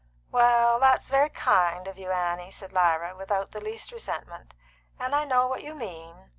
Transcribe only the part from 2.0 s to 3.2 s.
Annie," said Lyra,